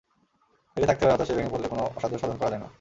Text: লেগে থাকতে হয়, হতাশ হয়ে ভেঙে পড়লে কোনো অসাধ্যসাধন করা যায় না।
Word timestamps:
লেগে 0.77 0.87
থাকতে 0.87 1.03
হয়, 1.05 1.13
হতাশ 1.13 1.27
হয়ে 1.29 1.37
ভেঙে 1.37 1.51
পড়লে 1.53 1.67
কোনো 1.67 1.83
অসাধ্যসাধন 1.97 2.37
করা 2.37 2.49
যায় 2.49 2.61
না। 2.63 2.69